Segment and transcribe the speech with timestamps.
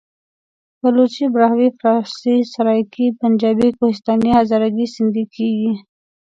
[0.03, 5.71] پښتو، بلوچي، براهوي، فارسي، سرایکي، پنجابي، کوهستاني، هزارګي، سندهي..ویل کېژي.